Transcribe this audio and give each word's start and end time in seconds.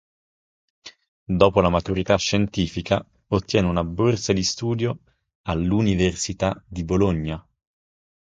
Dopo 1.25 1.59
la 1.61 1.69
maturità 1.69 2.15
scientifica, 2.17 3.05
ottiene 3.27 3.67
una 3.67 3.83
borsa 3.83 4.33
di 4.33 4.41
studio 4.41 4.97
all'Università 5.43 6.59
di 6.67 6.83
Bologna. 6.83 7.47